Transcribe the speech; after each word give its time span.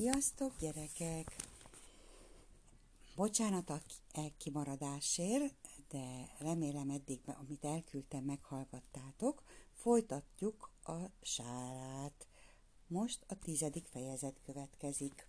Sziasztok, 0.00 0.52
gyerekek! 0.58 1.36
Bocsánat 3.16 3.70
a 3.70 3.80
kimaradásért, 4.38 5.68
de 5.90 6.34
remélem 6.38 6.90
eddig, 6.90 7.20
amit 7.40 7.64
elküldtem, 7.64 8.24
meghallgattátok. 8.24 9.42
Folytatjuk 9.74 10.70
a 10.84 10.96
sárát. 11.22 12.26
Most 12.86 13.24
a 13.28 13.34
tizedik 13.38 13.86
fejezet 13.86 14.40
következik. 14.44 15.26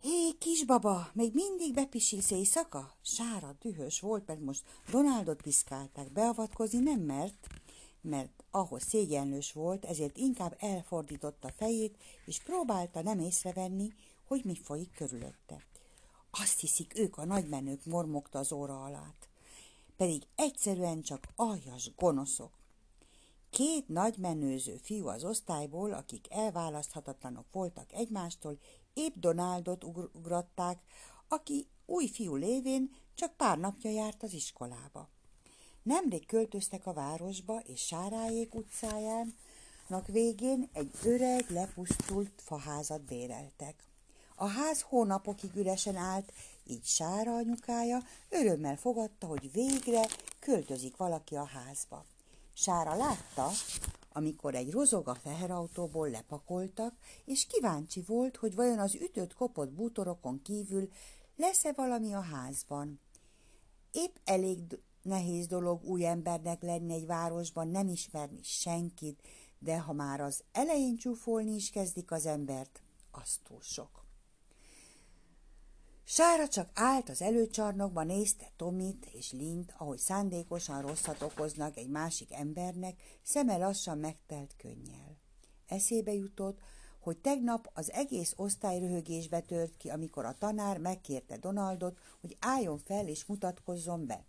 Hé, 0.00 0.32
kisbaba, 0.38 1.10
még 1.12 1.34
mindig 1.34 1.74
bepisilsz 1.74 2.30
éjszaka? 2.30 2.96
Sára 3.02 3.56
dühös 3.60 4.00
volt, 4.00 4.26
mert 4.26 4.40
most 4.40 4.64
Donaldot 4.90 5.42
piszkálták. 5.42 6.12
Beavatkozni 6.12 6.78
nem 6.78 7.00
mert, 7.00 7.48
mert 8.08 8.44
ahhoz 8.50 8.82
szégyenlős 8.82 9.52
volt, 9.52 9.84
ezért 9.84 10.16
inkább 10.16 10.56
elfordította 10.58 11.52
fejét, 11.56 11.96
és 12.24 12.42
próbálta 12.42 13.02
nem 13.02 13.18
észrevenni, 13.18 13.92
hogy 14.26 14.44
mi 14.44 14.54
folyik 14.54 14.90
körülötte. 14.94 15.66
Azt 16.30 16.60
hiszik, 16.60 16.98
ők 16.98 17.18
a 17.18 17.24
nagymenők, 17.24 17.84
mormogta 17.84 18.38
az 18.38 18.52
óra 18.52 18.84
alatt. 18.84 19.28
Pedig 19.96 20.22
egyszerűen 20.34 21.02
csak 21.02 21.28
aljas 21.36 21.94
gonoszok. 21.96 22.52
Két 23.50 23.88
nagymenőző 23.88 24.76
fiú 24.76 25.06
az 25.06 25.24
osztályból, 25.24 25.92
akik 25.92 26.26
elválaszthatatlanok 26.30 27.46
voltak 27.52 27.92
egymástól, 27.92 28.58
épp 28.94 29.14
Donaldot 29.14 29.84
ugratták, 30.12 30.82
aki 31.28 31.66
új 31.86 32.06
fiú 32.06 32.34
lévén 32.34 32.94
csak 33.14 33.36
pár 33.36 33.58
napja 33.58 33.90
járt 33.90 34.22
az 34.22 34.32
iskolába. 34.32 35.08
Nemrég 35.88 36.26
költöztek 36.26 36.86
a 36.86 36.92
városba, 36.92 37.58
és 37.58 37.80
Sárájék 37.80 38.54
utcájának 38.54 40.06
végén 40.06 40.68
egy 40.72 40.90
öreg, 41.04 41.44
lepusztult 41.48 42.30
faházat 42.36 43.00
béreltek. 43.00 43.74
A 44.34 44.46
ház 44.46 44.80
hónapokig 44.80 45.54
üresen 45.54 45.96
állt, 45.96 46.32
így 46.64 46.84
Sára 46.84 47.34
anyukája 47.34 48.02
örömmel 48.28 48.76
fogadta, 48.76 49.26
hogy 49.26 49.52
végre 49.52 50.06
költözik 50.38 50.96
valaki 50.96 51.34
a 51.36 51.44
házba. 51.44 52.04
Sára 52.52 52.94
látta, 52.94 53.50
amikor 54.12 54.54
egy 54.54 54.70
rozoga 54.70 55.16
teherautóból 55.22 56.10
lepakoltak, 56.10 56.94
és 57.24 57.46
kíváncsi 57.46 58.02
volt, 58.06 58.36
hogy 58.36 58.54
vajon 58.54 58.78
az 58.78 58.94
ütött 58.94 59.34
kopott 59.34 59.70
bútorokon 59.70 60.42
kívül 60.42 60.88
lesz-e 61.36 61.72
valami 61.72 62.14
a 62.14 62.20
házban. 62.20 63.00
Épp 63.92 64.16
elég 64.24 64.78
nehéz 65.02 65.46
dolog 65.46 65.84
új 65.84 66.06
embernek 66.06 66.62
lenni 66.62 66.92
egy 66.92 67.06
városban, 67.06 67.68
nem 67.68 67.88
ismerni 67.88 68.42
senkit, 68.42 69.22
de 69.58 69.78
ha 69.78 69.92
már 69.92 70.20
az 70.20 70.44
elején 70.52 70.96
csúfolni 70.96 71.54
is 71.54 71.70
kezdik 71.70 72.10
az 72.10 72.26
embert, 72.26 72.82
az 73.10 73.38
túl 73.42 73.60
sok. 73.60 74.06
Sára 76.04 76.48
csak 76.48 76.70
állt 76.74 77.08
az 77.08 77.22
előcsarnokban, 77.22 78.06
nézte 78.06 78.52
Tomit 78.56 79.06
és 79.06 79.32
Lint, 79.32 79.74
ahogy 79.78 79.98
szándékosan 79.98 80.80
rosszat 80.80 81.22
okoznak 81.22 81.76
egy 81.76 81.88
másik 81.88 82.32
embernek, 82.32 83.02
szeme 83.22 83.56
lassan 83.56 83.98
megtelt 83.98 84.54
könnyel. 84.56 85.16
Eszébe 85.66 86.12
jutott, 86.12 86.58
hogy 87.00 87.18
tegnap 87.18 87.70
az 87.74 87.92
egész 87.92 88.32
osztály 88.36 88.78
röhögésbe 88.78 89.40
tört 89.40 89.76
ki, 89.76 89.88
amikor 89.88 90.24
a 90.24 90.34
tanár 90.38 90.78
megkérte 90.78 91.36
Donaldot, 91.36 91.98
hogy 92.20 92.36
álljon 92.40 92.78
fel 92.78 93.08
és 93.08 93.24
mutatkozzon 93.24 94.06
be. 94.06 94.24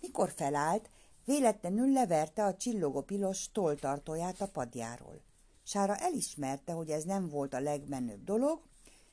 Mikor 0.00 0.30
felállt, 0.36 0.90
véletlenül 1.24 1.92
leverte 1.92 2.44
a 2.44 2.56
csillogó 2.56 3.00
pilos 3.00 3.52
tolltartóját 3.52 4.40
a 4.40 4.48
padjáról. 4.48 5.22
Sára 5.62 5.96
elismerte, 5.96 6.72
hogy 6.72 6.90
ez 6.90 7.04
nem 7.04 7.28
volt 7.28 7.54
a 7.54 7.60
legmenőbb 7.60 8.24
dolog, 8.24 8.62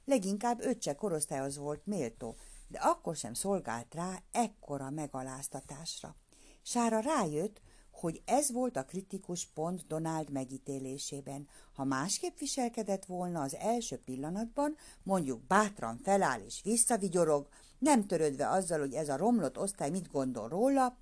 leginkább 0.05 0.61
öccse 0.61 0.95
korosztályhoz 0.95 1.57
volt 1.57 1.85
méltó, 1.85 2.35
de 2.67 2.79
akkor 2.79 3.15
sem 3.15 3.33
szolgált 3.33 3.93
rá 3.93 4.21
ekkora 4.31 4.89
megaláztatásra. 4.89 6.15
Sára 6.61 6.99
rájött, 6.99 7.61
hogy 7.91 8.21
ez 8.25 8.51
volt 8.51 8.77
a 8.77 8.85
kritikus 8.85 9.45
pont 9.45 9.87
Donald 9.87 10.29
megítélésében. 10.29 11.47
Ha 11.73 11.83
másképp 11.83 12.37
viselkedett 12.37 13.05
volna 13.05 13.41
az 13.41 13.55
első 13.55 13.97
pillanatban, 13.97 14.75
mondjuk 15.03 15.41
bátran 15.47 15.99
feláll 16.03 16.39
és 16.39 16.61
visszavigyorog, 16.63 17.47
nem 17.79 18.07
törődve 18.07 18.49
azzal, 18.49 18.79
hogy 18.79 18.93
ez 18.93 19.09
a 19.09 19.17
romlott 19.17 19.57
osztály 19.57 19.89
mit 19.89 20.11
gondol 20.11 20.47
róla, 20.47 20.97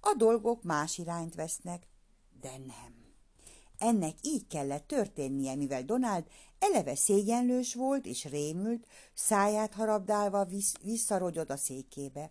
a 0.00 0.14
dolgok 0.16 0.62
más 0.62 0.98
irányt 0.98 1.34
vesznek, 1.34 1.86
de 2.40 2.50
nem. 2.50 3.02
Ennek 3.78 4.14
így 4.22 4.46
kellett 4.46 4.86
történnie, 4.86 5.54
mivel 5.54 5.82
Donald 5.82 6.24
eleve 6.58 6.94
szégyenlős 6.94 7.74
volt 7.74 8.06
és 8.06 8.24
rémült, 8.24 8.86
száját 9.14 9.74
harabdálva 9.74 10.44
visz, 10.44 10.74
visszarogyott 10.82 11.50
a 11.50 11.56
székébe. 11.56 12.30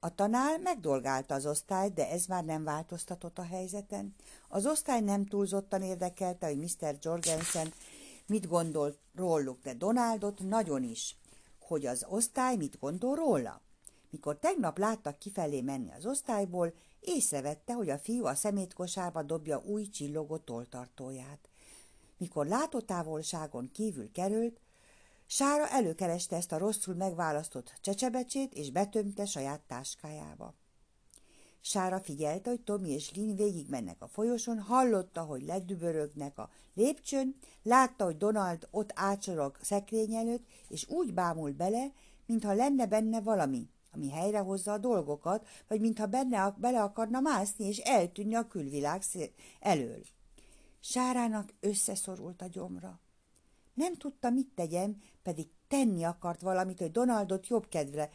A 0.00 0.14
tanár 0.14 0.60
megdolgálta 0.60 1.34
az 1.34 1.46
osztályt, 1.46 1.94
de 1.94 2.10
ez 2.10 2.26
már 2.26 2.44
nem 2.44 2.64
változtatott 2.64 3.38
a 3.38 3.42
helyzeten. 3.42 4.14
Az 4.48 4.66
osztály 4.66 5.00
nem 5.00 5.26
túlzottan 5.26 5.82
érdekelte, 5.82 6.46
hogy 6.46 6.58
Mr. 6.58 6.96
Jorgensen 7.00 7.72
mit 8.26 8.48
gondol 8.48 8.96
róluk, 9.14 9.62
de 9.62 9.74
Donaldot 9.74 10.40
nagyon 10.40 10.82
is, 10.82 11.16
hogy 11.66 11.86
az 11.86 12.06
osztály 12.08 12.56
mit 12.56 12.78
gondol 12.78 13.14
róla. 13.14 13.60
Mikor 14.10 14.38
tegnap 14.38 14.78
láttak 14.78 15.18
kifelé 15.18 15.60
menni 15.60 15.92
az 15.92 16.06
osztályból, 16.06 16.74
észrevette, 17.00 17.72
hogy 17.72 17.90
a 17.90 17.98
fiú 17.98 18.24
a 18.24 18.34
szemétkosárba 18.34 19.22
dobja 19.22 19.62
új 19.64 19.88
csillogó 19.88 20.36
toltartóját. 20.36 21.48
Mikor 22.16 22.46
látótávolságon 22.46 23.70
kívül 23.72 24.12
került, 24.12 24.60
Sára 25.28 25.68
előkereste 25.68 26.36
ezt 26.36 26.52
a 26.52 26.58
rosszul 26.58 26.94
megválasztott 26.94 27.72
csecsebecsét, 27.80 28.54
és 28.54 28.70
betömte 28.70 29.24
saját 29.24 29.60
táskájába. 29.60 30.54
Sára 31.68 32.00
figyelte, 32.00 32.50
hogy 32.50 32.60
Tomi 32.60 32.90
és 32.90 33.14
Lin 33.14 33.36
végigmennek 33.36 34.02
a 34.02 34.06
folyosón, 34.06 34.60
hallotta, 34.60 35.22
hogy 35.22 35.42
ledübörögnek 35.42 36.38
a 36.38 36.50
lépcsőn, 36.74 37.34
látta, 37.62 38.04
hogy 38.04 38.16
Donald 38.16 38.68
ott 38.70 38.90
ácsorog 38.94 39.58
szekrény 39.62 40.14
előtt, 40.14 40.46
és 40.68 40.88
úgy 40.88 41.14
bámult 41.14 41.56
bele, 41.56 41.92
mintha 42.26 42.52
lenne 42.52 42.86
benne 42.86 43.20
valami, 43.20 43.68
ami 43.92 44.10
helyrehozza 44.10 44.72
a 44.72 44.78
dolgokat, 44.78 45.46
vagy 45.68 45.80
mintha 45.80 46.06
benne, 46.06 46.54
bele 46.58 46.82
akarna 46.82 47.20
mászni, 47.20 47.64
és 47.64 47.78
eltűnni 47.78 48.34
a 48.34 48.46
külvilág 48.46 49.02
elől. 49.60 50.02
Sárának 50.80 51.54
összeszorult 51.60 52.42
a 52.42 52.46
gyomra. 52.46 53.00
Nem 53.74 53.94
tudta, 53.94 54.30
mit 54.30 54.48
tegyen, 54.54 55.00
pedig 55.22 55.48
tenni 55.68 56.04
akart 56.04 56.40
valamit, 56.40 56.78
hogy 56.78 56.90
Donaldot 56.90 57.46
jobb 57.46 57.68
kedvre 57.68 58.10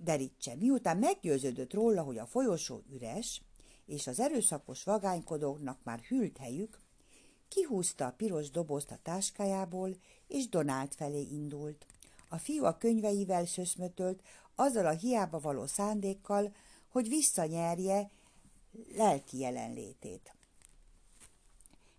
derítse. 0.00 0.54
Miután 0.54 0.96
meggyőződött 0.96 1.72
róla, 1.72 2.02
hogy 2.02 2.18
a 2.18 2.26
folyosó 2.26 2.82
üres, 2.92 3.42
és 3.86 4.06
az 4.06 4.20
erőszakos 4.20 4.84
vagánykodóknak 4.84 5.78
már 5.82 6.00
hűlt 6.00 6.38
helyük, 6.38 6.78
kihúzta 7.48 8.06
a 8.06 8.14
piros 8.16 8.50
dobozt 8.50 8.90
a 8.90 8.98
táskájából, 9.02 9.96
és 10.28 10.48
Donald 10.48 10.94
felé 10.94 11.20
indult. 11.20 11.86
A 12.28 12.38
fiú 12.38 12.64
a 12.64 12.76
könyveivel 12.76 13.46
szöszmötölt, 13.46 14.22
azzal 14.54 14.86
a 14.86 14.90
hiába 14.90 15.40
való 15.40 15.66
szándékkal, 15.66 16.54
hogy 16.88 17.08
visszanyerje 17.08 18.10
lelki 18.96 19.38
jelenlétét. 19.38 20.34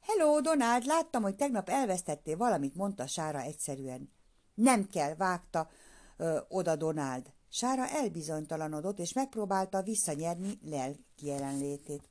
Hello, 0.01 0.41
Donald, 0.41 0.85
láttam, 0.85 1.21
hogy 1.21 1.35
tegnap 1.35 1.69
elvesztettél 1.69 2.37
valamit, 2.37 2.75
mondta 2.75 3.07
Sára 3.07 3.41
egyszerűen. 3.41 4.11
Nem 4.53 4.87
kell, 4.87 5.15
vágta 5.15 5.69
ö, 6.17 6.39
oda 6.47 6.75
Donald. 6.75 7.32
Sára 7.55 7.87
elbizonytalanodott, 7.87 8.99
és 8.99 9.13
megpróbálta 9.13 9.81
visszanyerni 9.81 10.59
lelki 10.61 11.25
jelenlétét. 11.25 12.09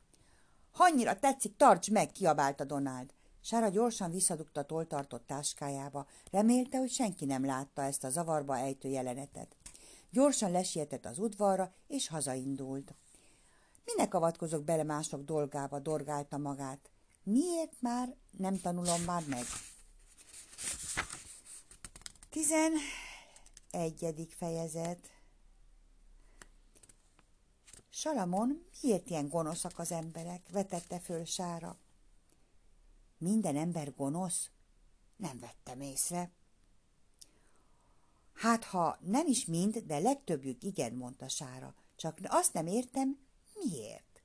Annyira 0.72 1.18
tetszik, 1.18 1.56
tarts 1.56 1.90
meg, 1.90 2.12
kiabálta 2.12 2.64
Donald. 2.64 3.12
Sára 3.40 3.68
gyorsan 3.68 4.10
visszadugta 4.10 4.62
toltartott 4.62 5.26
táskájába. 5.26 6.06
Remélte, 6.30 6.78
hogy 6.78 6.90
senki 6.90 7.24
nem 7.24 7.44
látta 7.44 7.82
ezt 7.82 8.04
a 8.04 8.10
zavarba 8.10 8.58
ejtő 8.58 8.88
jelenetet. 8.88 9.56
Gyorsan 10.10 10.50
lesietett 10.50 11.06
az 11.06 11.18
udvarra, 11.18 11.74
és 11.86 12.08
hazaindult. 12.08 12.94
Minek 13.84 14.14
avatkozok 14.14 14.64
bele 14.64 14.82
mások 14.82 15.24
dolgába, 15.24 15.78
dorgálta 15.78 16.38
magát. 16.38 16.90
Miért 17.22 17.74
már 17.78 18.14
nem 18.30 18.60
tanulom 18.60 19.02
már 19.02 19.22
meg? 19.26 19.44
Tizenegyedik 22.30 24.32
fejezet 24.32 25.11
Salamon, 28.02 28.64
miért 28.82 29.10
ilyen 29.10 29.28
gonoszak 29.28 29.78
az 29.78 29.92
emberek? 29.92 30.48
vetette 30.50 30.98
föl 30.98 31.24
Sára. 31.24 31.78
Minden 33.18 33.56
ember 33.56 33.94
gonosz? 33.94 34.50
Nem 35.16 35.38
vettem 35.38 35.80
észre. 35.80 36.30
Hát, 38.32 38.64
ha 38.64 38.98
nem 39.00 39.26
is 39.26 39.44
mind, 39.44 39.78
de 39.78 39.98
legtöbbjük 39.98 40.62
igen, 40.62 40.94
mondta 40.94 41.28
Sára. 41.28 41.74
Csak 41.96 42.18
azt 42.24 42.52
nem 42.52 42.66
értem, 42.66 43.18
miért. 43.54 44.22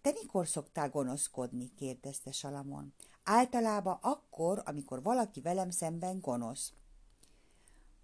te 0.00 0.10
mikor 0.12 0.46
szoktál 0.46 0.90
gonoszkodni? 0.90 1.74
kérdezte 1.74 2.32
Salamon. 2.32 2.94
Általában 3.22 3.98
akkor, 4.00 4.62
amikor 4.64 5.02
valaki 5.02 5.40
velem 5.40 5.70
szemben 5.70 6.20
gonosz. 6.20 6.72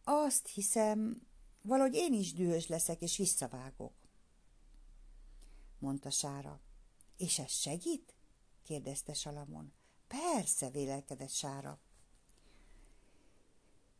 Azt 0.04 0.48
hiszem, 0.48 1.26
valahogy 1.62 1.94
én 1.94 2.12
is 2.12 2.32
dühös 2.32 2.66
leszek, 2.66 3.00
és 3.00 3.16
visszavágok, 3.16 4.03
mondta 5.84 6.10
Sára. 6.10 6.60
És 7.16 7.38
ez 7.38 7.50
segít? 7.50 8.14
kérdezte 8.62 9.12
Salamon. 9.12 9.72
Persze, 10.06 10.70
vélelkedett 10.70 11.30
Sára. 11.30 11.78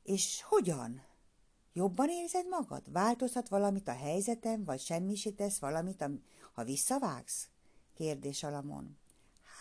És 0.03 0.43
hogyan? 0.43 1.03
Jobban 1.73 2.09
érzed 2.09 2.49
magad? 2.49 2.93
Változhat 2.93 3.49
valamit 3.49 3.89
a 3.89 3.93
helyzetem, 3.93 4.65
vagy 4.65 4.81
semmisítesz 4.81 5.59
valamit, 5.59 6.05
ha 6.53 6.65
visszavágsz? 6.65 7.49
kérdés 7.95 8.37
Salamon. 8.37 8.99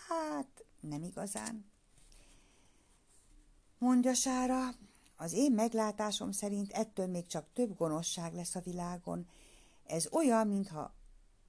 Hát, 0.08 0.64
nem 0.80 1.02
igazán. 1.02 1.72
Mondja 3.78 4.14
Sára, 4.14 4.74
az 5.16 5.32
én 5.32 5.52
meglátásom 5.52 6.32
szerint 6.32 6.72
ettől 6.72 7.06
még 7.06 7.26
csak 7.26 7.46
több 7.52 7.76
gonoszság 7.76 8.34
lesz 8.34 8.54
a 8.54 8.60
világon. 8.60 9.28
Ez 9.86 10.08
olyan, 10.12 10.48
mintha 10.48 10.93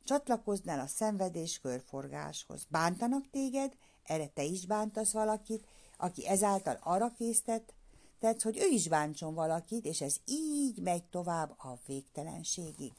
csatlakoznál 0.06 0.80
a 0.80 0.88
szenvedés 0.88 1.60
körforgáshoz. 1.60 2.66
Bántanak 2.70 3.30
téged, 3.30 3.78
erre 4.04 4.28
te 4.28 4.44
is 4.44 4.66
bántasz 4.66 5.12
valakit, 5.12 5.68
aki 5.98 6.28
ezáltal 6.28 6.80
arra 6.82 7.12
késztet, 7.12 7.74
tetsz, 8.20 8.44
hogy 8.44 8.58
ő 8.58 8.66
is 8.66 8.88
bántson 8.88 9.34
valakit, 9.34 9.86
és 9.86 10.02
ez 10.02 10.16
így 10.26 10.82
megy 10.82 11.04
tovább 11.04 11.50
a 11.58 11.80
végtelenségig. 11.86 12.94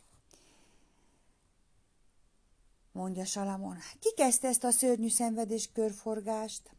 Mondja 2.93 3.25
Salamon, 3.25 3.77
ki 4.01 4.13
kezdte 4.15 4.49
ezt 4.49 4.65
a 4.65 4.71
szörnyű 4.71 5.09
szenvedés 5.09 5.73
körforgást? 5.73 6.71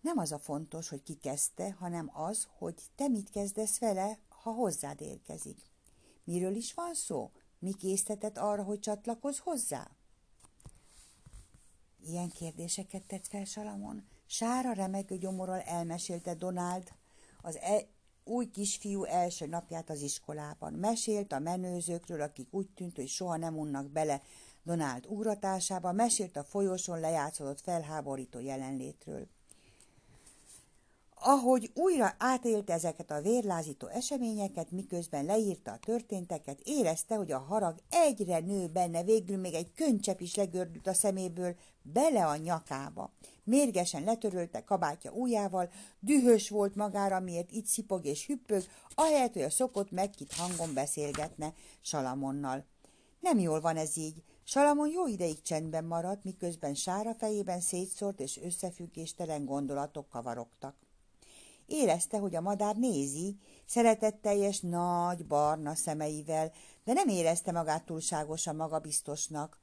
Nem 0.00 0.18
az 0.18 0.32
a 0.32 0.38
fontos, 0.38 0.88
hogy 0.88 1.02
ki 1.02 1.14
kezdte, 1.14 1.72
hanem 1.72 2.10
az, 2.12 2.48
hogy 2.58 2.74
te 2.94 3.08
mit 3.08 3.30
kezdesz 3.30 3.78
vele, 3.78 4.18
ha 4.28 4.50
hozzád 4.50 5.00
érkezik. 5.00 5.58
Miről 6.28 6.54
is 6.54 6.74
van 6.74 6.94
szó? 6.94 7.30
Mi 7.58 7.72
késztetett 7.72 8.38
arra, 8.38 8.62
hogy 8.62 8.78
csatlakozz 8.78 9.38
hozzá? 9.38 9.90
Ilyen 12.06 12.30
kérdéseket 12.30 13.06
tett 13.06 13.26
fel 13.26 13.44
Salamon. 13.44 14.06
Sára 14.26 14.72
remegő 14.72 15.16
gyomorral 15.16 15.60
elmesélte 15.60 16.34
Donald 16.34 16.92
az 17.40 17.56
e- 17.56 17.86
új 18.24 18.46
kisfiú 18.46 19.04
első 19.04 19.46
napját 19.46 19.90
az 19.90 20.00
iskolában. 20.00 20.72
Mesélt 20.72 21.32
a 21.32 21.38
menőzőkről, 21.38 22.20
akik 22.20 22.48
úgy 22.50 22.70
tűnt, 22.70 22.96
hogy 22.96 23.08
soha 23.08 23.36
nem 23.36 23.58
unnak 23.58 23.90
bele 23.90 24.22
Donald 24.62 25.06
ugratásába, 25.06 25.92
mesélt 25.92 26.36
a 26.36 26.44
folyosón 26.44 27.00
lejátszódott 27.00 27.60
felháborító 27.60 28.38
jelenlétről. 28.40 29.28
Ahogy 31.30 31.70
újra 31.74 32.14
átélte 32.18 32.72
ezeket 32.72 33.10
a 33.10 33.20
vérlázító 33.20 33.86
eseményeket, 33.86 34.70
miközben 34.70 35.24
leírta 35.24 35.70
a 35.70 35.78
történteket, 35.78 36.60
érezte, 36.64 37.14
hogy 37.14 37.32
a 37.32 37.38
harag 37.38 37.74
egyre 37.90 38.38
nő 38.38 38.66
benne, 38.66 39.02
végül 39.02 39.36
még 39.36 39.54
egy 39.54 39.72
könycsepp 39.74 40.20
is 40.20 40.34
legördült 40.34 40.86
a 40.86 40.92
szeméből, 40.92 41.56
bele 41.82 42.26
a 42.26 42.36
nyakába. 42.36 43.12
Mérgesen 43.44 44.04
letörölte 44.04 44.64
kabátja 44.64 45.12
ujjával, 45.12 45.70
dühös 46.00 46.48
volt 46.48 46.74
magára, 46.74 47.20
miért 47.20 47.50
itt 47.50 47.66
szipog 47.66 48.04
és 48.04 48.26
hüppög, 48.26 48.62
ahelyett, 48.94 49.32
hogy 49.32 49.42
a 49.42 49.50
szokott 49.50 49.90
megkit 49.90 50.32
hangon 50.32 50.74
beszélgetne 50.74 51.52
Salamonnal. 51.80 52.64
Nem 53.20 53.38
jól 53.38 53.60
van 53.60 53.76
ez 53.76 53.96
így. 53.96 54.22
Salamon 54.44 54.88
jó 54.88 55.06
ideig 55.06 55.42
csendben 55.42 55.84
maradt, 55.84 56.24
miközben 56.24 56.74
sára 56.74 57.14
fejében 57.14 57.60
szétszórt 57.60 58.20
és 58.20 58.40
összefüggéstelen 58.42 59.44
gondolatok 59.44 60.08
kavarogtak. 60.08 60.87
Érezte, 61.68 62.18
hogy 62.18 62.34
a 62.34 62.40
madár 62.40 62.76
nézi, 62.76 63.36
szeretetteljes 63.66 64.60
nagy 64.60 65.26
barna 65.26 65.74
szemeivel, 65.74 66.52
de 66.84 66.92
nem 66.92 67.08
érezte 67.08 67.52
magát 67.52 67.84
túlságosan 67.84 68.56
magabiztosnak. 68.56 69.58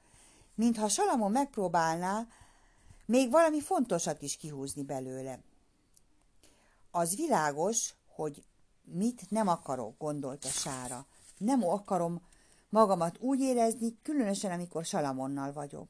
Mintha 0.56 0.88
Salamon 0.88 1.32
megpróbálná 1.32 2.28
még 3.06 3.32
valami 3.32 3.62
fontosat 3.62 4.22
is 4.22 4.38
kihúzni 4.38 4.84
belőle. 4.84 5.40
Az 6.92 7.16
világos, 7.16 7.94
hogy 8.08 8.44
mit 8.84 9.30
nem 9.30 9.48
akarok, 9.48 9.98
gondolta 9.98 10.48
Sára. 10.48 11.06
Nem 11.38 11.68
akarom 11.68 12.22
magamat 12.70 13.18
úgy 13.20 13.40
érezni, 13.40 13.98
különösen 14.02 14.52
amikor 14.52 14.86
Salamonnal 14.86 15.54
vagyok. 15.54 15.90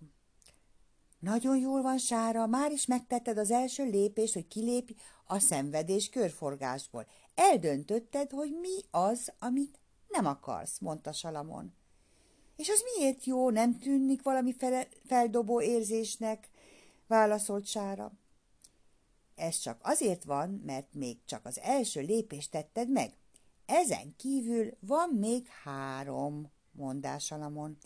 Nagyon 1.26 1.58
jól 1.58 1.82
van, 1.82 1.98
Sára, 1.98 2.46
már 2.48 2.72
is 2.72 2.86
megtetted 2.86 3.38
az 3.38 3.52
első 3.52 3.90
lépést, 3.90 4.34
hogy 4.34 4.48
kilépj 4.48 4.94
a 5.26 5.40
szenvedés 5.40 6.10
körforgásból. 6.10 7.08
Eldöntötted, 7.36 8.32
hogy 8.32 8.58
mi 8.62 8.82
az, 8.92 9.34
amit 9.40 9.80
nem 10.08 10.26
akarsz, 10.26 10.80
mondta 10.80 11.12
Salamon. 11.12 11.74
És 12.56 12.70
az 12.70 12.84
miért 12.96 13.26
jó, 13.26 13.50
nem 13.50 13.80
tűnik 13.80 14.22
valami 14.24 14.56
feldobó 15.08 15.62
érzésnek? 15.62 16.50
válaszolt 17.08 17.66
Sára. 17.66 18.12
Ez 19.36 19.58
csak 19.58 19.80
azért 19.84 20.24
van, 20.24 20.62
mert 20.66 20.94
még 20.94 21.18
csak 21.26 21.46
az 21.46 21.60
első 21.60 22.02
lépést 22.02 22.52
tetted 22.52 22.90
meg. 22.90 23.14
Ezen 23.66 24.16
kívül 24.18 24.78
van 24.80 25.10
még 25.10 25.48
három, 25.48 26.52
mondás 26.72 27.26
Salamon. 27.26 27.78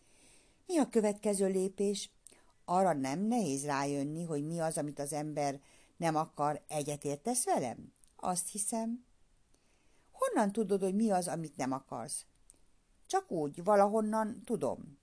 Mi 0.66 0.78
a 0.78 0.90
következő 0.90 1.48
lépés? 1.48 2.10
Arra 2.72 2.94
nem 2.94 3.20
nehéz 3.20 3.66
rájönni, 3.66 4.24
hogy 4.24 4.46
mi 4.46 4.60
az, 4.60 4.78
amit 4.78 5.00
az 5.00 5.14
ember 5.14 5.60
nem 5.98 6.16
akar, 6.16 6.62
egyetértesz 6.68 7.46
velem? 7.46 7.94
Azt 8.16 8.48
hiszem. 8.48 9.06
Honnan 10.12 10.52
tudod, 10.52 10.82
hogy 10.82 10.96
mi 10.96 11.12
az, 11.12 11.28
amit 11.28 11.58
nem 11.58 11.72
akarsz? 11.72 12.26
Csak 13.06 13.32
úgy, 13.32 13.64
valahonnan 13.64 14.42
tudom. 14.46 14.98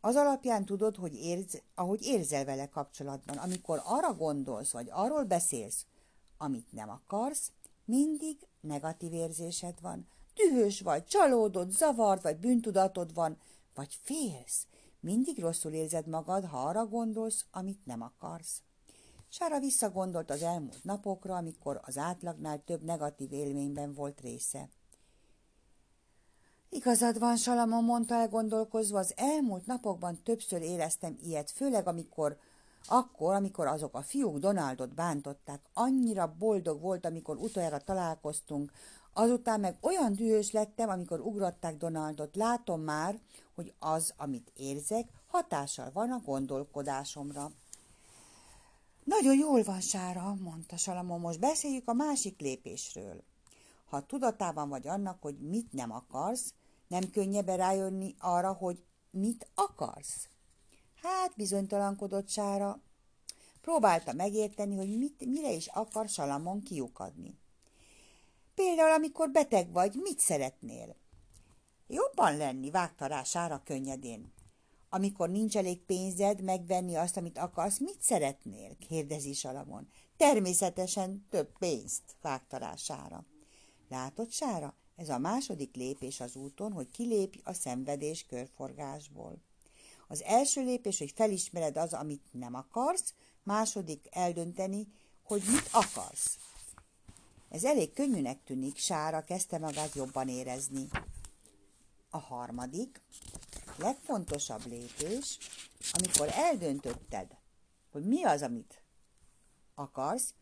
Az 0.00 0.16
alapján 0.16 0.64
tudod, 0.64 0.96
hogy 0.96 1.14
érz, 1.14 1.62
ahogy 1.74 2.06
érzel 2.06 2.44
vele 2.44 2.68
kapcsolatban. 2.68 3.36
Amikor 3.36 3.80
arra 3.84 4.14
gondolsz, 4.14 4.72
vagy 4.72 4.88
arról 4.90 5.24
beszélsz, 5.24 5.86
amit 6.36 6.72
nem 6.72 6.88
akarsz, 6.90 7.52
mindig 7.84 8.46
negatív 8.60 9.12
érzésed 9.12 9.80
van. 9.80 10.06
Dühös 10.34 10.80
vagy, 10.80 11.04
csalódott, 11.04 11.70
zavart, 11.70 12.22
vagy 12.22 12.36
bűntudatod 12.36 13.14
van, 13.14 13.38
vagy 13.74 13.98
félsz. 14.02 14.66
Mindig 15.00 15.40
rosszul 15.40 15.72
érzed 15.72 16.06
magad, 16.06 16.44
ha 16.44 16.58
arra 16.58 16.86
gondolsz, 16.86 17.44
amit 17.50 17.86
nem 17.86 18.02
akarsz. 18.02 18.62
Sára 19.28 19.58
visszagondolt 19.58 20.30
az 20.30 20.42
elmúlt 20.42 20.84
napokra, 20.84 21.36
amikor 21.36 21.80
az 21.84 21.98
átlagnál 21.98 22.62
több 22.64 22.82
negatív 22.82 23.32
élményben 23.32 23.94
volt 23.94 24.20
része. 24.20 24.68
Igazad 26.70 27.18
van, 27.18 27.36
Salamon 27.36 27.84
mondta 27.84 28.14
elgondolkozva, 28.14 28.98
az 28.98 29.12
elmúlt 29.16 29.66
napokban 29.66 30.22
többször 30.22 30.62
éreztem 30.62 31.18
ilyet, 31.22 31.50
főleg 31.50 31.86
amikor, 31.86 32.38
akkor, 32.86 33.34
amikor 33.34 33.66
azok 33.66 33.94
a 33.94 34.02
fiúk 34.02 34.38
Donaldot 34.38 34.94
bántották. 34.94 35.60
Annyira 35.72 36.34
boldog 36.38 36.80
volt, 36.80 37.04
amikor 37.06 37.36
utoljára 37.36 37.78
találkoztunk, 37.78 38.72
azután 39.12 39.60
meg 39.60 39.76
olyan 39.80 40.12
dühös 40.12 40.50
lettem, 40.50 40.88
amikor 40.88 41.20
ugratták 41.20 41.76
Donaldot. 41.76 42.36
Látom 42.36 42.80
már, 42.80 43.18
hogy 43.54 43.74
az, 43.78 44.14
amit 44.16 44.52
érzek, 44.56 45.08
hatással 45.26 45.90
van 45.92 46.10
a 46.10 46.22
gondolkodásomra. 46.24 47.50
Nagyon 49.04 49.38
jól 49.38 49.62
van, 49.62 49.80
Sára, 49.80 50.34
mondta 50.34 50.76
Salamon, 50.76 51.20
most 51.20 51.40
beszéljük 51.40 51.88
a 51.88 51.92
másik 51.92 52.40
lépésről. 52.40 53.22
Ha 53.84 54.06
tudatában 54.06 54.68
vagy 54.68 54.88
annak, 54.88 55.22
hogy 55.22 55.38
mit 55.38 55.72
nem 55.72 55.92
akarsz, 55.92 56.54
nem 56.88 57.10
könnyebb 57.10 57.46
rájönni 57.46 58.14
arra, 58.18 58.52
hogy 58.52 58.84
mit 59.10 59.48
akarsz? 59.54 60.28
Hát 61.02 61.32
bizonytalankodott 61.36 62.28
Sára. 62.28 62.80
Próbálta 63.60 64.12
megérteni, 64.12 64.76
hogy 64.76 64.98
mit, 64.98 65.24
mire 65.26 65.52
is 65.52 65.66
akar 65.66 66.08
Salamon 66.08 66.62
kiukadni. 66.62 67.38
Például, 68.58 68.92
amikor 68.92 69.30
beteg 69.30 69.72
vagy, 69.72 69.94
mit 69.94 70.18
szeretnél? 70.18 70.96
Jobban 71.86 72.36
lenni, 72.36 72.70
vágta 72.70 73.06
rá 73.06 73.22
Sára 73.22 73.62
könnyedén. 73.64 74.32
Amikor 74.88 75.30
nincs 75.30 75.56
elég 75.56 75.80
pénzed 75.80 76.42
megvenni 76.42 76.94
azt, 76.94 77.16
amit 77.16 77.38
akarsz, 77.38 77.78
mit 77.78 78.02
szeretnél? 78.02 78.76
kérdezi 78.88 79.32
Salamon. 79.32 79.88
Természetesen 80.16 81.26
több 81.30 81.58
pénzt, 81.58 82.02
vágta 82.22 82.56
rá 82.56 82.76
Sára. 82.76 83.26
Látod, 83.88 84.30
Sára? 84.30 84.74
Ez 84.96 85.08
a 85.08 85.18
második 85.18 85.76
lépés 85.76 86.20
az 86.20 86.36
úton, 86.36 86.72
hogy 86.72 86.90
kilépj 86.90 87.40
a 87.44 87.52
szenvedés 87.52 88.26
körforgásból. 88.26 89.42
Az 90.08 90.22
első 90.22 90.64
lépés, 90.64 90.98
hogy 90.98 91.12
felismered 91.14 91.76
az, 91.76 91.92
amit 91.92 92.24
nem 92.30 92.54
akarsz, 92.54 93.14
második 93.42 94.06
eldönteni, 94.10 94.86
hogy 95.22 95.42
mit 95.46 95.68
akarsz. 95.72 96.38
Ez 97.50 97.64
elég 97.64 97.92
könnyűnek 97.92 98.42
tűnik, 98.44 98.76
Sára 98.76 99.24
kezdte 99.24 99.58
magát 99.58 99.94
jobban 99.94 100.28
érezni. 100.28 100.88
A 102.10 102.18
harmadik, 102.18 103.02
legfontosabb 103.76 104.66
lépés, 104.66 105.38
amikor 105.92 106.28
eldöntötted, 106.32 107.36
hogy 107.90 108.04
mi 108.06 108.24
az, 108.24 108.42
amit 108.42 108.82
akarsz, 109.74 110.34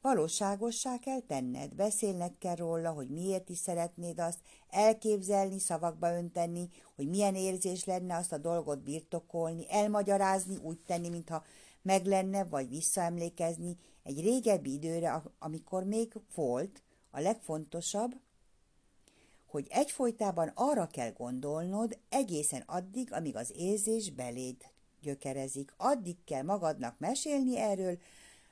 valóságossá 0.00 0.98
kell 0.98 1.20
tenned, 1.20 1.74
beszélned 1.74 2.32
kell 2.38 2.54
róla, 2.54 2.90
hogy 2.90 3.08
miért 3.08 3.48
is 3.48 3.58
szeretnéd 3.58 4.20
azt, 4.20 4.38
elképzelni, 4.70 5.58
szavakba 5.58 6.16
önteni, 6.16 6.68
hogy 6.94 7.08
milyen 7.08 7.34
érzés 7.34 7.84
lenne 7.84 8.16
azt 8.16 8.32
a 8.32 8.38
dolgot 8.38 8.82
birtokolni, 8.82 9.66
elmagyarázni, 9.70 10.56
úgy 10.56 10.78
tenni, 10.86 11.08
mintha 11.08 11.44
meg 11.82 12.06
lenne, 12.06 12.44
vagy 12.44 12.68
visszaemlékezni 12.68 13.76
egy 14.02 14.20
régebbi 14.20 14.72
időre, 14.72 15.22
amikor 15.38 15.84
még 15.84 16.12
volt 16.34 16.82
a 17.10 17.20
legfontosabb, 17.20 18.20
hogy 19.46 19.66
egyfolytában 19.70 20.52
arra 20.54 20.86
kell 20.86 21.12
gondolnod 21.12 21.98
egészen 22.08 22.62
addig, 22.66 23.12
amíg 23.12 23.36
az 23.36 23.52
érzés 23.56 24.10
beléd 24.10 24.56
gyökerezik. 25.00 25.74
Addig 25.76 26.16
kell 26.24 26.42
magadnak 26.42 26.98
mesélni 26.98 27.58
erről, 27.58 27.98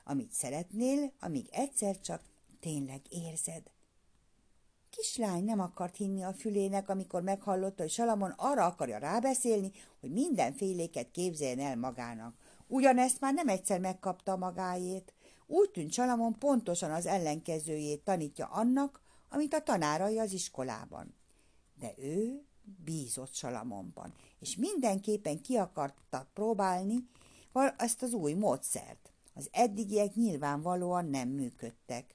amit 0.04 0.33
szeretnél, 0.33 1.12
amíg 1.21 1.49
egyszer 1.50 2.00
csak 2.00 2.23
tényleg 2.61 3.00
érzed. 3.09 3.62
Kislány 4.90 5.45
nem 5.45 5.61
akart 5.61 5.97
hinni 5.97 6.23
a 6.23 6.33
fülének, 6.33 6.88
amikor 6.88 7.23
meghallotta, 7.23 7.83
hogy 7.83 7.90
Salamon 7.90 8.35
arra 8.37 8.64
akarja 8.64 8.99
rábeszélni, 8.99 9.71
hogy 10.00 10.11
mindenféléket 10.11 11.11
képzeljen 11.11 11.59
el 11.59 11.76
magának. 11.76 12.35
Ugyanezt 12.66 13.21
már 13.21 13.35
nem 13.35 13.49
egyszer 13.49 13.80
megkapta 13.80 14.37
magáét. 14.37 15.12
Úgy 15.52 15.71
tűnt 15.71 15.92
Salamon 15.92 16.38
pontosan 16.38 16.90
az 16.90 17.07
ellenkezőjét 17.07 18.04
tanítja 18.04 18.47
annak, 18.47 19.02
amit 19.28 19.54
a 19.54 19.62
tanárai 19.62 20.19
az 20.19 20.33
iskolában. 20.33 21.14
De 21.75 21.95
ő 21.99 22.42
bízott 22.85 23.35
Salamonban, 23.35 24.14
és 24.38 24.57
mindenképpen 24.57 25.40
ki 25.40 25.57
akarta 25.57 26.30
próbálni 26.35 27.09
ezt 27.76 28.02
az 28.02 28.12
új 28.12 28.33
módszert. 28.33 29.12
Az 29.35 29.49
eddigiek 29.52 30.14
nyilvánvalóan 30.14 31.07
nem 31.07 31.28
működtek. 31.28 32.14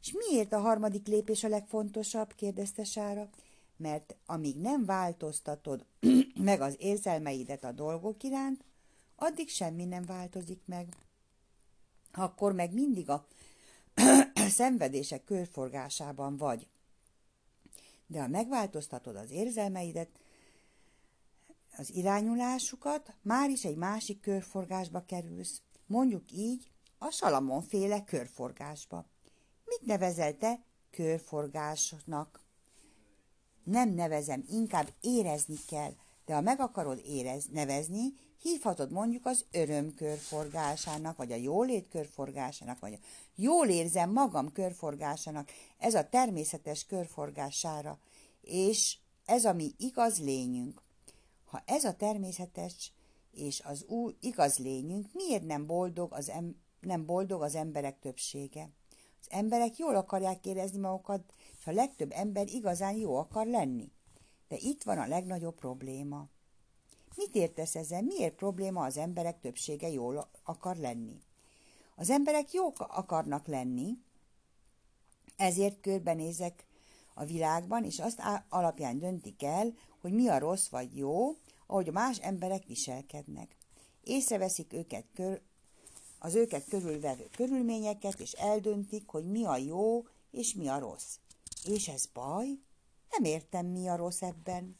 És 0.00 0.12
miért 0.12 0.52
a 0.52 0.60
harmadik 0.60 1.06
lépés 1.06 1.44
a 1.44 1.48
legfontosabb? 1.48 2.34
kérdezte 2.34 2.84
Sára. 2.84 3.28
Mert 3.76 4.16
amíg 4.26 4.56
nem 4.56 4.84
változtatod 4.84 5.86
meg 6.50 6.60
az 6.60 6.76
érzelmeidet 6.78 7.64
a 7.64 7.72
dolgok 7.72 8.22
iránt, 8.22 8.64
addig 9.16 9.48
semmi 9.48 9.84
nem 9.84 10.04
változik 10.04 10.60
meg. 10.66 10.96
Akkor 12.12 12.52
meg 12.52 12.72
mindig 12.72 13.08
a 13.08 13.26
szenvedések 14.48 15.24
körforgásában 15.24 16.36
vagy. 16.36 16.68
De 18.06 18.20
ha 18.20 18.28
megváltoztatod 18.28 19.16
az 19.16 19.30
érzelmeidet, 19.30 20.08
az 21.76 21.94
irányulásukat, 21.94 23.14
már 23.22 23.50
is 23.50 23.64
egy 23.64 23.76
másik 23.76 24.20
körforgásba 24.20 25.04
kerülsz. 25.04 25.62
Mondjuk 25.86 26.32
így 26.32 26.70
a 26.98 27.10
Salamon-féle 27.10 28.04
körforgásba. 28.04 29.06
Mit 29.64 29.80
nevezel 29.82 30.36
te 30.36 30.64
körforgásnak? 30.90 32.40
Nem 33.64 33.88
nevezem, 33.88 34.44
inkább 34.48 34.92
érezni 35.00 35.56
kell, 35.66 35.92
de 36.24 36.34
ha 36.34 36.40
meg 36.40 36.60
akarod 36.60 37.00
érez, 37.04 37.46
nevezni, 37.46 38.12
hívhatod 38.42 38.90
mondjuk 38.90 39.26
az 39.26 39.44
öröm 39.50 39.94
körforgásának, 39.94 41.16
vagy 41.16 41.32
a 41.32 41.36
jólét 41.36 41.88
körforgásának, 41.88 42.78
vagy 42.78 42.92
a 42.92 43.06
jól 43.34 43.68
érzem 43.68 44.10
magam 44.10 44.52
körforgásának, 44.52 45.50
ez 45.78 45.94
a 45.94 46.08
természetes 46.08 46.84
körforgására, 46.86 47.98
és 48.40 48.98
ez 49.24 49.44
a 49.44 49.52
mi 49.52 49.72
igaz 49.76 50.18
lényünk. 50.18 50.82
Ha 51.44 51.62
ez 51.66 51.84
a 51.84 51.96
természetes 51.96 52.92
és 53.30 53.60
az 53.60 53.84
új 53.84 54.16
igaz 54.20 54.58
lényünk, 54.58 55.06
miért 55.12 55.46
nem 55.46 55.66
boldog 55.66 56.12
az, 56.12 56.28
em- 56.28 56.56
nem 56.80 57.06
boldog 57.06 57.42
az 57.42 57.54
emberek 57.54 57.98
többsége? 57.98 58.70
Az 59.20 59.26
emberek 59.30 59.76
jól 59.76 59.96
akarják 59.96 60.46
érezni 60.46 60.78
magukat, 60.78 61.34
és 61.58 61.66
a 61.66 61.72
legtöbb 61.72 62.10
ember 62.12 62.48
igazán 62.48 62.94
jó 62.94 63.16
akar 63.16 63.46
lenni. 63.46 63.92
De 64.48 64.56
itt 64.58 64.82
van 64.82 64.98
a 64.98 65.06
legnagyobb 65.06 65.54
probléma. 65.54 66.28
Mit 67.16 67.34
értesz 67.34 67.74
ezzel? 67.74 68.02
Miért 68.02 68.34
probléma 68.34 68.84
az 68.84 68.96
emberek 68.96 69.40
többsége 69.40 69.88
jól 69.88 70.30
akar 70.44 70.76
lenni? 70.76 71.20
Az 71.96 72.10
emberek 72.10 72.52
jók 72.52 72.80
akarnak 72.80 73.46
lenni, 73.46 73.98
ezért 75.36 75.80
körbenézek 75.80 76.64
a 77.14 77.24
világban, 77.24 77.84
és 77.84 77.98
azt 77.98 78.22
alapján 78.48 78.98
döntik 78.98 79.42
el, 79.42 79.74
hogy 80.00 80.12
mi 80.12 80.28
a 80.28 80.38
rossz 80.38 80.68
vagy 80.68 80.96
jó, 80.96 81.36
ahogy 81.66 81.92
más 81.92 82.18
emberek 82.18 82.64
viselkednek. 82.64 83.56
Észreveszik 84.04 84.72
őket 84.72 85.04
kör, 85.14 85.40
az 86.18 86.34
őket 86.34 86.64
körülvevő 86.68 87.28
körülményeket, 87.36 88.20
és 88.20 88.32
eldöntik, 88.32 89.08
hogy 89.08 89.24
mi 89.30 89.44
a 89.44 89.56
jó 89.56 90.04
és 90.30 90.54
mi 90.54 90.68
a 90.68 90.78
rossz. 90.78 91.16
És 91.64 91.88
ez 91.88 92.06
baj? 92.06 92.46
Nem 93.10 93.24
értem, 93.24 93.66
mi 93.66 93.88
a 93.88 93.96
rossz 93.96 94.22
ebben. 94.22 94.76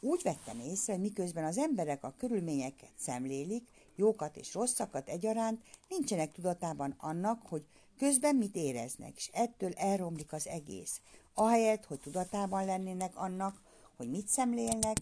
Úgy 0.00 0.22
vettem 0.22 0.60
észre, 0.60 0.96
miközben 0.96 1.44
az 1.44 1.58
emberek 1.58 2.04
a 2.04 2.14
körülményeket 2.18 2.92
szemlélik, 2.96 3.68
jókat 3.96 4.36
és 4.36 4.54
rosszakat 4.54 5.08
egyaránt, 5.08 5.62
nincsenek 5.88 6.32
tudatában 6.32 6.94
annak, 6.98 7.46
hogy 7.46 7.64
közben 7.98 8.36
mit 8.36 8.56
éreznek, 8.56 9.16
és 9.16 9.30
ettől 9.32 9.72
elromlik 9.72 10.32
az 10.32 10.46
egész. 10.46 11.00
Ahelyett, 11.34 11.84
hogy 11.84 12.00
tudatában 12.00 12.64
lennének 12.64 13.16
annak, 13.16 13.60
hogy 13.96 14.10
mit 14.10 14.28
szemlélnek, 14.28 14.96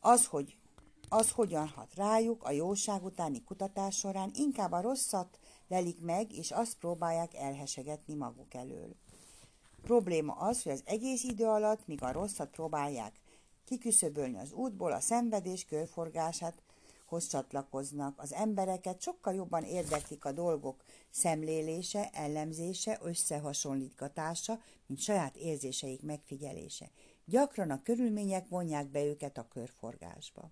az, 0.00 0.26
hogy 0.26 0.56
az 1.08 1.30
hogyan 1.30 1.68
hat 1.68 1.94
rájuk 1.94 2.44
a 2.44 2.50
jóság 2.50 3.04
utáni 3.04 3.44
kutatás 3.44 3.96
során, 3.96 4.30
inkább 4.34 4.72
a 4.72 4.80
rosszat 4.80 5.38
lelik 5.68 6.00
meg, 6.00 6.32
és 6.32 6.50
azt 6.50 6.76
próbálják 6.78 7.34
elhesegetni 7.34 8.14
maguk 8.14 8.54
elől. 8.54 8.94
Probléma 9.82 10.32
az, 10.32 10.62
hogy 10.62 10.72
az 10.72 10.82
egész 10.84 11.22
idő 11.22 11.46
alatt, 11.46 11.86
míg 11.86 12.02
a 12.02 12.12
rosszat 12.12 12.50
próbálják 12.50 13.12
kiküszöbölni 13.68 14.38
az 14.38 14.52
útból, 14.52 14.92
a 14.92 15.00
szenvedés 15.00 15.64
körforgását 15.64 16.62
hoz 17.06 17.26
csatlakoznak. 17.26 18.18
Az 18.20 18.32
embereket 18.32 19.00
sokkal 19.00 19.34
jobban 19.34 19.64
érdeklik 19.64 20.24
a 20.24 20.32
dolgok 20.32 20.82
szemlélése, 21.10 22.10
ellenzése, 22.12 22.98
összehasonlítgatása, 23.02 24.60
mint 24.86 25.00
saját 25.00 25.36
érzéseik 25.36 26.02
megfigyelése. 26.02 26.90
Gyakran 27.24 27.70
a 27.70 27.82
körülmények 27.82 28.48
vonják 28.48 28.90
be 28.90 29.04
őket 29.04 29.38
a 29.38 29.48
körforgásba. 29.48 30.50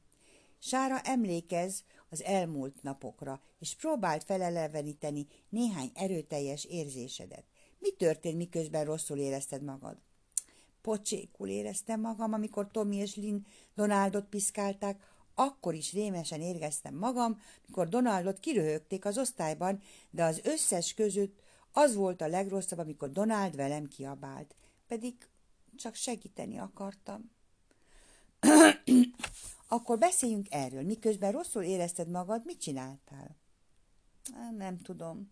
Sára 0.58 1.00
emlékez 1.00 1.84
az 2.08 2.22
elmúlt 2.22 2.82
napokra, 2.82 3.40
és 3.58 3.74
próbált 3.74 4.24
feleleveníteni 4.24 5.26
néhány 5.48 5.90
erőteljes 5.94 6.64
érzésedet. 6.64 7.44
Mi 7.78 7.90
történt, 7.90 8.36
miközben 8.36 8.84
rosszul 8.84 9.18
érezted 9.18 9.62
magad? 9.62 10.05
Pocsékul 10.86 11.48
éreztem 11.48 12.00
magam, 12.00 12.32
amikor 12.32 12.70
Tommy 12.70 12.96
és 12.96 13.16
Lynn 13.16 13.46
Donaldot 13.74 14.24
piszkálták, 14.24 15.02
akkor 15.34 15.74
is 15.74 15.92
rémesen 15.92 16.40
érgeztem 16.40 16.94
magam, 16.94 17.40
mikor 17.66 17.88
Donaldot 17.88 18.40
kiröhögték 18.40 19.04
az 19.04 19.18
osztályban, 19.18 19.80
de 20.10 20.24
az 20.24 20.40
összes 20.44 20.94
között 20.94 21.40
az 21.72 21.94
volt 21.94 22.20
a 22.20 22.26
legrosszabb, 22.26 22.78
amikor 22.78 23.12
Donald 23.12 23.56
velem 23.56 23.88
kiabált. 23.88 24.54
Pedig 24.88 25.14
csak 25.76 25.94
segíteni 25.94 26.58
akartam. 26.58 27.30
Akkor 29.76 29.98
beszéljünk 29.98 30.46
erről. 30.50 30.82
Miközben 30.82 31.32
rosszul 31.32 31.62
érezted 31.62 32.08
magad, 32.08 32.44
mit 32.44 32.60
csináltál? 32.60 33.36
Nem 34.56 34.78
tudom. 34.78 35.30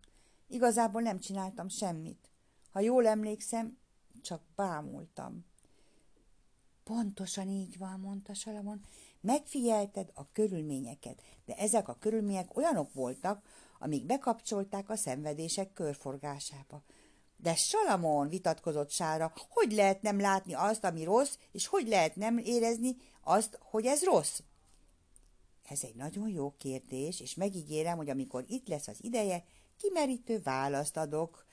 Igazából 0.49 1.03
nem 1.03 1.19
csináltam 1.19 1.69
semmit. 1.69 2.31
Ha 2.71 2.81
jól 2.81 3.07
emlékszem, 3.07 3.83
csak 4.25 4.43
bámultam. 4.55 5.45
Pontosan 6.85 7.49
így 7.49 7.79
van, 7.79 8.01
mondta 8.01 8.35
Salamon. 8.35 8.85
Megfigyelted 9.21 10.11
a 10.15 10.33
körülményeket, 10.33 11.23
de 11.45 11.57
ezek 11.57 11.89
a 11.89 11.97
körülmények 12.01 12.57
olyanok 12.57 12.93
voltak, 12.93 13.47
amik 13.79 14.07
bekapcsolták 14.07 14.91
a 14.91 14.97
szenvedések 14.97 15.73
körforgásába. 15.73 16.83
De 17.37 17.55
Salamon, 17.55 18.29
vitatkozott 18.29 18.91
Sára, 18.91 19.33
hogy 19.49 19.73
lehet 19.73 20.03
nem 20.03 20.21
látni 20.21 20.55
azt, 20.55 20.85
ami 20.85 21.05
rossz, 21.05 21.39
és 21.53 21.67
hogy 21.67 21.89
lehet 21.89 22.17
nem 22.17 22.39
érezni 22.39 22.97
azt, 23.21 23.59
hogy 23.61 23.87
ez 23.87 24.05
rossz? 24.05 24.41
Ez 25.69 25.83
egy 25.83 25.95
nagyon 25.95 26.29
jó 26.29 26.55
kérdés, 26.59 27.21
és 27.21 27.35
megígérem, 27.35 27.97
hogy 27.97 28.11
amikor 28.11 28.45
itt 28.47 28.69
lesz 28.69 28.89
az 28.89 29.05
ideje, 29.05 29.45
kimerítő 29.77 30.41
választ 30.43 30.97
adok, 30.97 31.44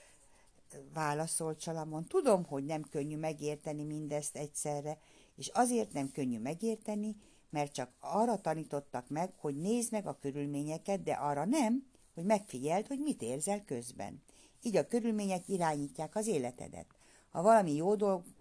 válaszolt 0.93 1.61
Salamon. 1.61 2.05
Tudom, 2.05 2.45
hogy 2.45 2.65
nem 2.65 2.81
könnyű 2.81 3.17
megérteni 3.17 3.83
mindezt 3.83 4.37
egyszerre, 4.37 4.97
és 5.35 5.47
azért 5.47 5.93
nem 5.93 6.11
könnyű 6.11 6.39
megérteni, 6.39 7.15
mert 7.49 7.73
csak 7.73 7.91
arra 7.99 8.41
tanítottak 8.41 9.09
meg, 9.09 9.33
hogy 9.37 9.55
nézd 9.55 9.91
meg 9.91 10.07
a 10.07 10.17
körülményeket, 10.21 11.03
de 11.03 11.13
arra 11.13 11.45
nem, 11.45 11.85
hogy 12.13 12.23
megfigyeld, 12.23 12.87
hogy 12.87 12.99
mit 12.99 13.21
érzel 13.21 13.63
közben. 13.63 14.21
Így 14.61 14.75
a 14.75 14.87
körülmények 14.87 15.47
irányítják 15.47 16.15
az 16.15 16.27
életedet. 16.27 16.85
Ha 17.29 17.41
valami 17.41 17.75
jó 17.75 17.95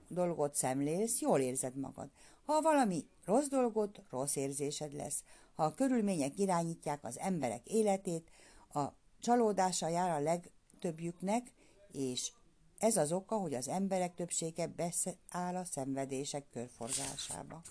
dolgot 0.09 0.55
szemlélsz, 0.55 1.21
jól 1.21 1.41
érzed 1.41 1.77
magad. 1.77 2.11
Ha 2.45 2.61
valami 2.61 3.07
rossz 3.25 3.47
dolgot, 3.47 4.03
rossz 4.11 4.37
érzésed 4.37 4.93
lesz. 4.93 5.23
Ha 5.55 5.65
a 5.65 5.75
körülmények 5.75 6.39
irányítják 6.39 7.05
az 7.05 7.19
emberek 7.19 7.69
életét, 7.69 8.31
a 8.73 8.85
csalódása 9.21 9.89
jár 9.89 10.11
a 10.11 10.23
legtöbbjüknek, 10.23 11.53
és 11.93 12.33
ez 12.79 12.97
az 12.97 13.13
oka, 13.13 13.37
hogy 13.37 13.55
az 13.55 13.69
emberek 13.69 14.15
többsége 14.15 14.67
beszáll 14.67 15.57
a 15.57 15.65
szenvedések 15.65 16.49
körforgásába. 16.51 17.63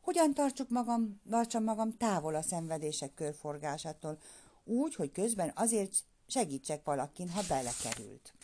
Hogyan 0.00 0.34
tartsuk 0.34 0.68
magam, 0.68 1.20
tartsam 1.30 1.64
magam 1.64 1.96
távol 1.96 2.34
a 2.34 2.42
szenvedések 2.42 3.14
körforgásától, 3.14 4.18
úgy, 4.64 4.94
hogy 4.94 5.12
közben 5.12 5.52
azért 5.54 6.04
segítsek 6.26 6.84
valakin, 6.84 7.30
ha 7.30 7.42
belekerült. 7.48 8.34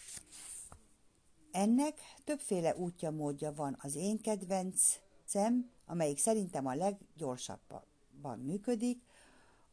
Ennek 1.52 1.98
többféle 2.24 2.76
útja, 2.76 3.10
módja 3.10 3.52
van. 3.54 3.76
Az 3.80 3.94
én 3.94 4.20
kedvencem, 4.20 5.70
amelyik 5.86 6.18
szerintem 6.18 6.66
a 6.66 6.74
leggyorsabban 6.74 8.38
működik, 8.44 9.02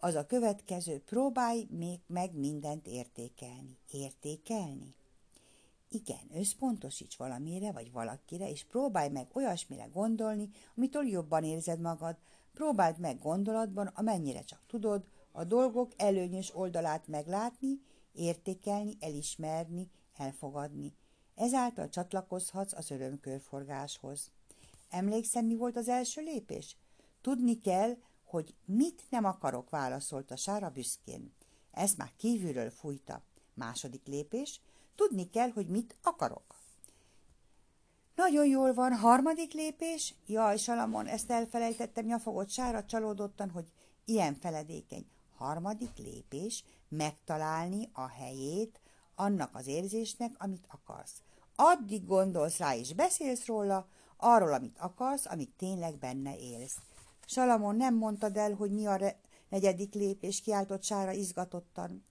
az 0.03 0.15
a 0.15 0.25
következő, 0.25 0.99
próbálj 0.99 1.67
még 1.69 1.99
meg 2.07 2.33
mindent 2.35 2.87
értékelni. 2.87 3.77
Értékelni? 3.91 4.95
Igen, 5.89 6.29
összpontosíts 6.33 7.15
valamire 7.15 7.71
vagy 7.71 7.91
valakire, 7.91 8.49
és 8.49 8.63
próbálj 8.63 9.09
meg 9.09 9.27
olyasmire 9.33 9.85
gondolni, 9.85 10.49
amitől 10.75 11.07
jobban 11.07 11.43
érzed 11.43 11.79
magad. 11.79 12.17
Próbáld 12.53 12.99
meg 12.99 13.19
gondolatban, 13.19 13.87
amennyire 13.87 14.41
csak 14.41 14.61
tudod, 14.67 15.05
a 15.31 15.43
dolgok 15.43 15.91
előnyös 15.97 16.55
oldalát 16.55 17.07
meglátni, 17.07 17.81
értékelni, 18.13 18.97
elismerni, 18.99 19.89
elfogadni. 20.17 20.93
Ezáltal 21.35 21.89
csatlakozhatsz 21.89 22.73
az 22.73 22.91
örömkörforgáshoz. 22.91 24.31
Emlékszem, 24.89 25.45
mi 25.45 25.55
volt 25.55 25.77
az 25.77 25.87
első 25.87 26.21
lépés? 26.21 26.77
Tudni 27.21 27.61
kell, 27.61 27.97
hogy 28.33 28.55
mit 28.65 29.03
nem 29.09 29.25
akarok, 29.25 29.69
válaszolta 29.69 30.35
Sára 30.35 30.69
büszkén. 30.69 31.33
Ezt 31.71 31.97
már 31.97 32.11
kívülről 32.17 32.69
fújta. 32.69 33.21
Második 33.53 34.07
lépés, 34.07 34.61
tudni 34.95 35.29
kell, 35.29 35.49
hogy 35.49 35.67
mit 35.67 35.95
akarok. 36.03 36.55
Nagyon 38.15 38.45
jól 38.45 38.73
van, 38.73 38.93
harmadik 38.93 39.53
lépés. 39.53 40.15
Jaj, 40.25 40.57
Salamon, 40.57 41.07
ezt 41.07 41.31
elfelejtettem, 41.31 42.05
nyafogott 42.05 42.49
Sára 42.49 42.85
csalódottan, 42.85 43.49
hogy 43.49 43.65
ilyen 44.05 44.35
feledékeny. 44.35 45.05
Harmadik 45.35 45.97
lépés, 45.97 46.63
megtalálni 46.89 47.89
a 47.93 48.07
helyét 48.07 48.81
annak 49.15 49.55
az 49.55 49.67
érzésnek, 49.67 50.35
amit 50.37 50.65
akarsz. 50.67 51.21
Addig 51.55 52.05
gondolsz 52.05 52.57
rá 52.57 52.75
és 52.75 52.93
beszélsz 52.93 53.45
róla, 53.45 53.87
arról, 54.17 54.53
amit 54.53 54.77
akarsz, 54.77 55.25
amit 55.25 55.53
tényleg 55.57 55.97
benne 55.97 56.37
élsz. 56.37 56.77
Salamon 57.25 57.75
nem 57.75 57.95
mondtad 57.95 58.37
el, 58.37 58.53
hogy 58.53 58.71
mi 58.71 58.85
a 58.85 58.99
negyedik 59.49 59.93
lépés, 59.93 60.41
kiáltott 60.41 60.83
Sára 60.83 61.11
izgatottan. 61.11 62.05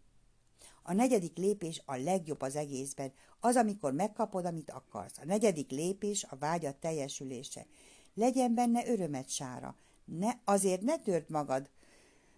A 0.83 0.93
negyedik 0.93 1.37
lépés 1.37 1.83
a 1.85 1.97
legjobb 1.97 2.41
az 2.41 2.57
egészben, 2.57 3.13
az, 3.41 3.57
amikor 3.57 3.93
megkapod, 3.93 4.45
amit 4.45 4.71
akarsz. 4.71 5.19
A 5.19 5.25
negyedik 5.25 5.71
lépés 5.71 6.25
a 6.25 6.37
vágyat 6.37 6.77
teljesülése. 6.77 7.67
Legyen 8.15 8.55
benne 8.55 8.87
örömet, 8.87 9.29
Sára. 9.29 9.77
Ne, 10.05 10.31
azért 10.45 10.81
ne 10.81 10.99
tört 10.99 11.29
magad 11.29 11.71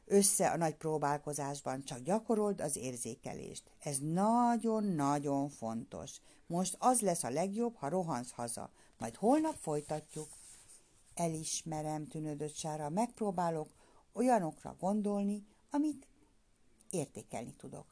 össze 0.07 0.51
a 0.51 0.57
nagy 0.57 0.75
próbálkozásban, 0.75 1.85
csak 1.85 1.99
gyakorold 1.99 2.61
az 2.61 2.77
érzékelést. 2.77 3.71
Ez 3.81 3.99
nagyon-nagyon 3.99 5.49
fontos. 5.49 6.21
Most 6.47 6.77
az 6.79 7.01
lesz 7.01 7.25
a 7.25 7.31
legjobb, 7.31 7.75
ha 7.75 7.89
rohansz 7.89 8.31
haza. 8.31 8.71
Majd 8.99 9.15
holnap 9.15 9.55
folytatjuk. 9.55 10.29
Elismerem, 11.15 12.07
tűnődött 12.07 12.55
Sára, 12.55 12.89
megpróbálok 12.89 13.69
olyanokra 14.13 14.77
gondolni, 14.81 15.47
amit 15.71 16.09
értékelni 16.91 17.55
tudok. 17.55 17.87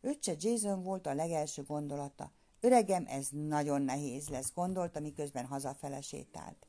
Öccse 0.00 0.34
Jason 0.38 0.82
volt 0.82 1.06
a 1.06 1.14
legelső 1.14 1.62
gondolata. 1.62 2.32
Öregem, 2.60 3.04
ez 3.08 3.28
nagyon 3.30 3.82
nehéz 3.82 4.28
lesz, 4.28 4.52
gondolta, 4.54 5.00
miközben 5.00 5.46
hazafele 5.46 6.00
sétált. 6.00 6.66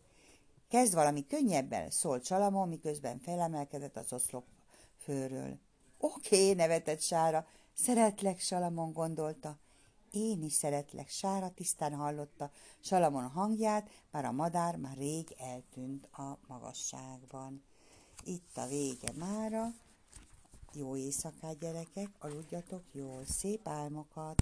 Kezd 0.67 0.93
valami 0.93 1.25
könnyebben, 1.25 1.89
szólt 1.89 2.25
Salamon, 2.25 2.67
miközben 2.67 3.19
felemelkedett 3.19 3.97
az 3.97 4.13
oszlop 4.13 4.45
főről. 4.97 5.59
Oké, 5.97 6.53
nevetett 6.53 7.01
Sára, 7.01 7.47
szeretlek, 7.73 8.39
Salamon 8.39 8.93
gondolta. 8.93 9.59
Én 10.11 10.43
is 10.43 10.53
szeretlek, 10.53 11.09
Sára 11.09 11.49
tisztán 11.49 11.95
hallotta 11.95 12.51
Salamon 12.79 13.29
hangját, 13.29 13.89
bár 14.11 14.25
a 14.25 14.31
madár 14.31 14.75
már 14.75 14.97
rég 14.97 15.35
eltűnt 15.37 16.05
a 16.05 16.37
magasságban. 16.47 17.63
Itt 18.23 18.57
a 18.57 18.67
vége 18.67 19.11
mára. 19.15 19.73
Jó 20.73 20.95
éjszakát, 20.95 21.59
gyerekek, 21.59 22.09
aludjatok 22.19 22.83
jól, 22.91 23.25
szép 23.25 23.67
álmokat! 23.67 24.35